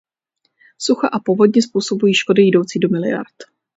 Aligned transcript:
Sucha 0.77 1.07
a 1.07 1.19
povodně 1.19 1.61
způsobují 1.63 2.13
škody 2.13 2.41
jdoucí 2.43 2.79
do 2.79 2.89
miliard. 2.89 3.35